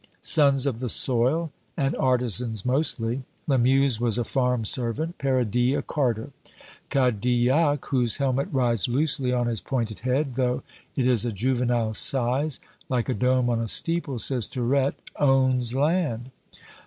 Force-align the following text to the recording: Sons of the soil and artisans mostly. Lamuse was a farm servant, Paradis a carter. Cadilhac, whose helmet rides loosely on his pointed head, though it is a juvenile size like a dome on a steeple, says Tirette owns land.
Sons 0.23 0.65
of 0.65 0.79
the 0.79 0.89
soil 0.89 1.51
and 1.77 1.95
artisans 1.95 2.65
mostly. 2.65 3.21
Lamuse 3.45 4.01
was 4.01 4.17
a 4.17 4.23
farm 4.23 4.65
servant, 4.65 5.19
Paradis 5.19 5.77
a 5.77 5.83
carter. 5.83 6.31
Cadilhac, 6.89 7.85
whose 7.85 8.17
helmet 8.17 8.47
rides 8.51 8.87
loosely 8.87 9.31
on 9.31 9.45
his 9.45 9.61
pointed 9.61 9.99
head, 9.99 10.33
though 10.33 10.63
it 10.95 11.05
is 11.05 11.23
a 11.23 11.31
juvenile 11.31 11.93
size 11.93 12.59
like 12.89 13.09
a 13.09 13.13
dome 13.13 13.47
on 13.47 13.59
a 13.59 13.67
steeple, 13.67 14.17
says 14.17 14.47
Tirette 14.47 14.95
owns 15.17 15.75
land. 15.75 16.31